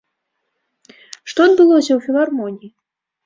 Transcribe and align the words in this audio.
Што 1.33 1.39
адбылося 1.49 1.91
ў 1.97 1.99
філармоніі? 2.05 2.69